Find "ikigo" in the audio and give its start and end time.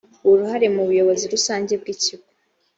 1.93-2.27